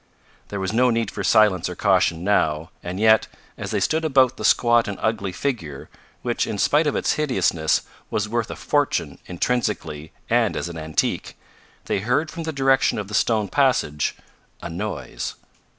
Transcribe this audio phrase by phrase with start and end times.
[0.47, 4.35] There was no need for silence or caution now; and yet, as they stood about
[4.35, 5.89] the squat and ugly figure,
[6.23, 11.37] which, in spite of its hideousness, was worth a fortune intrinsically and as an antique,
[11.85, 14.15] they heard from the direction of the stone passage
[14.59, 15.35] a noise.